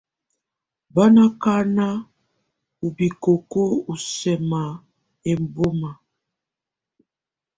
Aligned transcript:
Bá 0.93 1.05
ná 1.15 1.23
ákaná 1.31 1.85
ú 2.85 2.87
bikóko 2.97 3.61
ɔ́ 3.91 3.95
sánà 4.15 4.61
ɛbɔ́má. 5.31 5.91